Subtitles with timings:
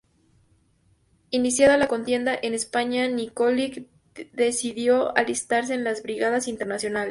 [1.29, 3.85] Iniciada la contienda en España, Nikolić
[4.33, 7.09] decidió alistarse en las Brigadas Internacionales.